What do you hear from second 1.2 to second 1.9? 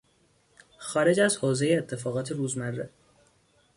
حوزهی